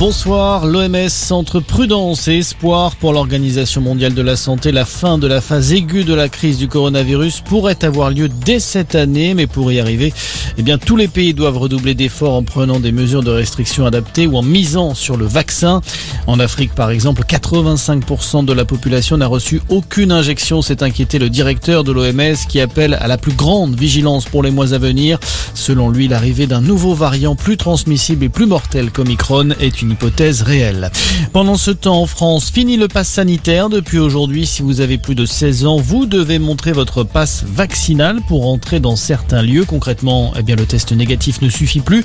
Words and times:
Bonsoir, 0.00 0.64
l'OMS 0.64 1.10
entre 1.28 1.60
prudence 1.60 2.26
et 2.26 2.38
espoir 2.38 2.96
pour 2.96 3.12
l'Organisation 3.12 3.82
mondiale 3.82 4.14
de 4.14 4.22
la 4.22 4.34
santé. 4.34 4.72
La 4.72 4.86
fin 4.86 5.18
de 5.18 5.26
la 5.26 5.42
phase 5.42 5.74
aiguë 5.74 6.04
de 6.04 6.14
la 6.14 6.30
crise 6.30 6.56
du 6.56 6.68
coronavirus 6.68 7.42
pourrait 7.42 7.84
avoir 7.84 8.08
lieu 8.08 8.30
dès 8.30 8.60
cette 8.60 8.94
année, 8.94 9.34
mais 9.34 9.46
pour 9.46 9.70
y 9.70 9.78
arriver, 9.78 10.14
eh 10.56 10.62
bien, 10.62 10.78
tous 10.78 10.96
les 10.96 11.06
pays 11.06 11.34
doivent 11.34 11.58
redoubler 11.58 11.92
d'efforts 11.92 12.34
en 12.34 12.42
prenant 12.42 12.80
des 12.80 12.92
mesures 12.92 13.22
de 13.22 13.30
restriction 13.30 13.84
adaptées 13.84 14.26
ou 14.26 14.38
en 14.38 14.42
misant 14.42 14.94
sur 14.94 15.18
le 15.18 15.26
vaccin. 15.26 15.82
En 16.26 16.40
Afrique, 16.40 16.74
par 16.74 16.90
exemple, 16.90 17.24
85% 17.28 18.46
de 18.46 18.54
la 18.54 18.64
population 18.64 19.18
n'a 19.18 19.26
reçu 19.26 19.60
aucune 19.68 20.12
injection. 20.12 20.62
C'est 20.62 20.82
inquiété 20.82 21.18
le 21.18 21.28
directeur 21.28 21.84
de 21.84 21.92
l'OMS 21.92 22.36
qui 22.48 22.62
appelle 22.62 22.94
à 22.94 23.06
la 23.06 23.18
plus 23.18 23.32
grande 23.32 23.78
vigilance 23.78 24.24
pour 24.24 24.42
les 24.42 24.50
mois 24.50 24.72
à 24.72 24.78
venir. 24.78 25.18
Selon 25.52 25.90
lui, 25.90 26.08
l'arrivée 26.08 26.46
d'un 26.46 26.62
nouveau 26.62 26.94
variant 26.94 27.34
plus 27.34 27.58
transmissible 27.58 28.24
et 28.24 28.28
plus 28.30 28.46
mortel 28.46 28.90
qu'Omicron 28.92 29.50
est 29.60 29.82
une 29.82 29.89
hypothèse 29.90 30.42
réelle. 30.42 30.90
Pendant 31.32 31.56
ce 31.56 31.70
temps, 31.70 32.02
en 32.02 32.06
France, 32.06 32.50
fini 32.50 32.76
le 32.76 32.88
pass 32.88 33.08
sanitaire. 33.08 33.68
Depuis 33.68 33.98
aujourd'hui, 33.98 34.46
si 34.46 34.62
vous 34.62 34.80
avez 34.80 34.98
plus 34.98 35.14
de 35.14 35.26
16 35.26 35.66
ans, 35.66 35.76
vous 35.76 36.06
devez 36.06 36.38
montrer 36.38 36.72
votre 36.72 37.04
passe 37.04 37.44
vaccinal 37.46 38.20
pour 38.28 38.48
entrer 38.48 38.80
dans 38.80 38.96
certains 38.96 39.42
lieux. 39.42 39.64
Concrètement, 39.64 40.32
eh 40.38 40.42
bien, 40.42 40.56
le 40.56 40.66
test 40.66 40.92
négatif 40.92 41.42
ne 41.42 41.48
suffit 41.48 41.80
plus. 41.80 42.04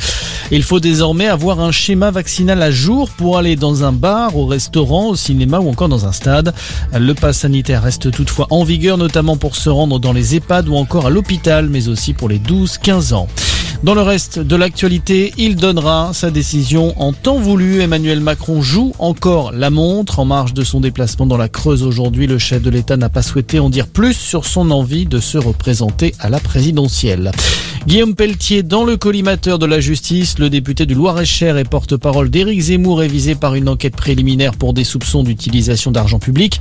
Il 0.51 0.63
faut 0.63 0.79
désormais 0.79 1.27
avoir 1.27 1.59
un 1.59 1.71
schéma 1.71 2.11
vaccinal 2.11 2.61
à 2.61 2.71
jour 2.71 3.09
pour 3.09 3.37
aller 3.37 3.55
dans 3.55 3.83
un 3.83 3.91
bar, 3.91 4.37
au 4.37 4.45
restaurant, 4.45 5.09
au 5.09 5.15
cinéma 5.15 5.59
ou 5.59 5.69
encore 5.69 5.89
dans 5.89 6.05
un 6.05 6.11
stade. 6.11 6.53
Le 6.93 7.13
pass 7.13 7.39
sanitaire 7.39 7.83
reste 7.83 8.11
toutefois 8.11 8.47
en 8.49 8.63
vigueur, 8.63 8.97
notamment 8.97 9.37
pour 9.37 9.55
se 9.55 9.69
rendre 9.69 9.99
dans 9.99 10.13
les 10.13 10.35
EHPAD 10.35 10.69
ou 10.69 10.75
encore 10.75 11.07
à 11.07 11.09
l'hôpital, 11.09 11.69
mais 11.69 11.87
aussi 11.87 12.13
pour 12.13 12.29
les 12.29 12.39
12-15 12.39 13.13
ans. 13.13 13.27
Dans 13.83 13.93
le 13.93 14.01
reste 14.01 14.39
de 14.39 14.55
l'actualité, 14.55 15.33
il 15.37 15.55
donnera 15.55 16.11
sa 16.13 16.31
décision 16.31 16.99
en 17.01 17.13
temps 17.13 17.39
voulu. 17.39 17.81
Emmanuel 17.81 18.19
Macron 18.19 18.61
joue 18.61 18.93
encore 18.99 19.51
la 19.51 19.69
montre. 19.69 20.19
En 20.19 20.25
marge 20.25 20.53
de 20.53 20.63
son 20.63 20.79
déplacement 20.79 21.25
dans 21.25 21.37
la 21.37 21.49
Creuse 21.49 21.83
aujourd'hui, 21.83 22.27
le 22.27 22.37
chef 22.37 22.61
de 22.61 22.69
l'État 22.69 22.97
n'a 22.97 23.09
pas 23.09 23.21
souhaité 23.21 23.59
en 23.59 23.69
dire 23.69 23.87
plus 23.87 24.13
sur 24.13 24.45
son 24.45 24.71
envie 24.71 25.05
de 25.05 25.19
se 25.19 25.37
représenter 25.37 26.15
à 26.19 26.29
la 26.29 26.39
présidentielle. 26.39 27.31
Guillaume 27.87 28.15
Pelletier 28.15 28.63
dans 28.63 28.83
le 28.83 28.97
collimateur 28.97 29.59
de 29.59 29.67
la 29.67 29.79
justice. 29.79 30.39
Le 30.39 30.49
député 30.49 30.87
du 30.87 30.95
Loir-et-Cher 30.95 31.59
et 31.59 31.63
porte-parole 31.63 32.31
d'Éric 32.31 32.59
Zemmour 32.59 33.03
est 33.03 33.07
visé 33.07 33.35
par 33.35 33.53
une 33.53 33.69
enquête 33.69 33.95
préliminaire 33.95 34.53
pour 34.53 34.73
des 34.73 34.83
soupçons 34.83 35.21
d'utilisation 35.21 35.91
d'argent 35.91 36.17
public. 36.17 36.59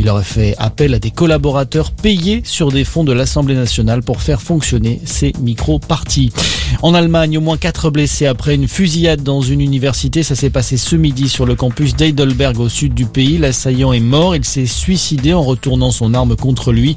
Il 0.00 0.08
aurait 0.08 0.24
fait 0.24 0.56
appel 0.58 0.92
à 0.92 0.98
des 0.98 1.12
collaborateurs 1.12 1.92
payés 1.92 2.42
sur 2.44 2.72
des 2.72 2.82
fonds 2.82 3.04
de 3.04 3.12
l'Assemblée 3.12 3.54
nationale 3.54 4.02
pour 4.02 4.20
faire 4.20 4.42
fonctionner 4.42 5.00
ces 5.04 5.32
micro-partis. 5.38 6.32
En 6.82 6.92
Allemagne, 6.92 7.38
au 7.38 7.40
moins 7.40 7.56
quatre 7.56 7.90
blessés 7.90 8.26
après 8.26 8.56
une 8.56 8.66
fusillade 8.66 9.22
dans 9.22 9.42
une 9.42 9.60
université. 9.60 10.24
Ça 10.24 10.34
s'est 10.34 10.50
passé 10.50 10.76
ce 10.76 10.96
midi 10.96 11.28
sur 11.28 11.46
le 11.46 11.54
campus 11.54 11.94
d'Heidelberg 11.94 12.58
au 12.58 12.68
sud 12.68 12.94
du 12.94 13.06
pays. 13.06 13.38
L'assaillant 13.38 13.92
est 13.92 14.00
mort. 14.00 14.34
Il 14.34 14.44
s'est 14.44 14.66
suicidé 14.66 15.34
en 15.34 15.42
retournant 15.42 15.92
son 15.92 16.14
arme 16.14 16.34
contre 16.34 16.72
lui. 16.72 16.96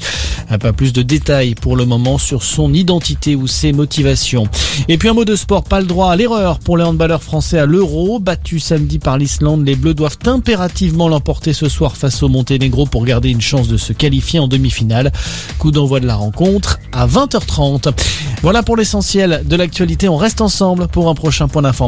Pas 0.59 0.73
plus 0.73 0.93
de 0.93 1.01
détails 1.01 1.55
pour 1.55 1.75
le 1.75 1.85
moment 1.85 2.17
sur 2.17 2.41
son 2.41 2.73
identité 2.73 3.35
ou 3.35 3.47
ses 3.47 3.73
motivations. 3.73 4.47
Et 4.87 4.97
puis 4.97 5.09
un 5.09 5.13
mot 5.13 5.25
de 5.25 5.35
sport, 5.35 5.63
pas 5.63 5.79
le 5.79 5.85
droit 5.85 6.11
à 6.11 6.15
l'erreur 6.15 6.59
pour 6.59 6.77
les 6.77 6.83
handballeurs 6.83 7.21
français 7.21 7.59
à 7.59 7.65
l'Euro. 7.65 8.19
Battus 8.19 8.63
samedi 8.63 8.97
par 8.97 9.17
l'Islande, 9.17 9.65
les 9.65 9.75
Bleus 9.75 9.93
doivent 9.93 10.17
impérativement 10.25 11.09
l'emporter 11.09 11.53
ce 11.53 11.69
soir 11.69 11.95
face 11.95 12.23
au 12.23 12.29
Monténégro 12.29 12.85
pour 12.85 13.05
garder 13.05 13.29
une 13.29 13.41
chance 13.41 13.67
de 13.67 13.77
se 13.77 13.93
qualifier 13.93 14.39
en 14.39 14.47
demi-finale. 14.47 15.11
Coup 15.59 15.71
d'envoi 15.71 15.99
de 15.99 16.07
la 16.07 16.15
rencontre 16.15 16.79
à 16.91 17.05
20h30. 17.07 17.93
Voilà 18.41 18.63
pour 18.63 18.77
l'essentiel 18.77 19.43
de 19.45 19.55
l'actualité. 19.55 20.09
On 20.09 20.17
reste 20.17 20.41
ensemble 20.41 20.87
pour 20.87 21.09
un 21.09 21.15
prochain 21.15 21.47
point 21.47 21.61
d'information. 21.61 21.87